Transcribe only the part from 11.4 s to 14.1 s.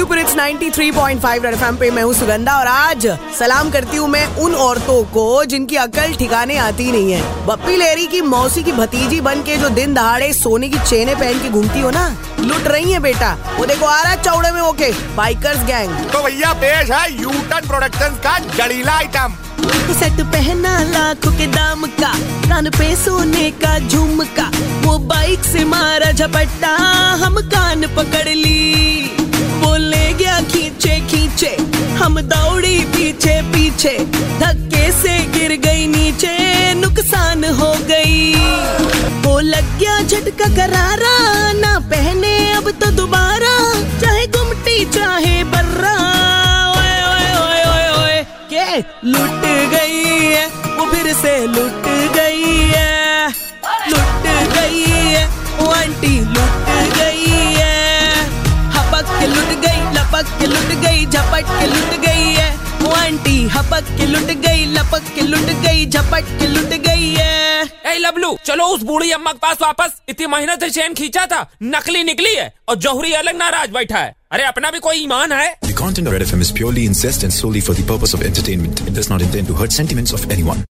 के घूमती हो ना लुट रही है बेटा। वो देखो आ